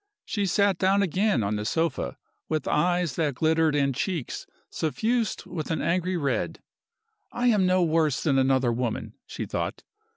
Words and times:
She 0.25 0.47
sat 0.47 0.79
down 0.79 1.03
again 1.03 1.43
on 1.43 1.57
the 1.57 1.63
sofa 1.63 2.17
with 2.49 2.67
eyes 2.67 3.17
that 3.17 3.35
glittered 3.35 3.75
and 3.75 3.93
cheeks 3.93 4.47
suffused 4.71 5.45
with 5.45 5.69
an 5.69 5.79
angry 5.79 6.17
red. 6.17 6.59
"I 7.31 7.49
am 7.49 7.67
no 7.67 7.83
worse 7.83 8.23
than 8.23 8.39
another 8.39 8.71
woman!" 8.73 9.13
she 9.27 9.45
thought. 9.45 9.83